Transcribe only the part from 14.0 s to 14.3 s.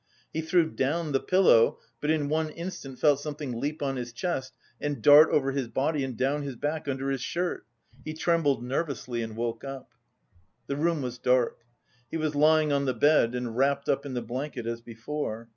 in the